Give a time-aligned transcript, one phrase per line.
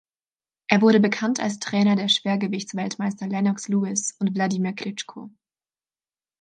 [0.67, 5.29] Er wurde bekannt als Trainer der Schwergewichts-Weltmeister Lennox Lewis und Wladimir Klitschko.